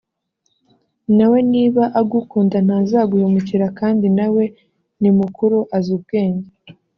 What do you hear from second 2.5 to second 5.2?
ntazaguhemukira kandi na we ni